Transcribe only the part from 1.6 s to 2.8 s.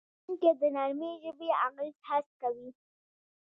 اغېز حس کوي.